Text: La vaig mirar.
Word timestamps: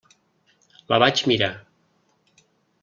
La 0.93 0.99
vaig 1.03 1.21
mirar. 1.33 1.51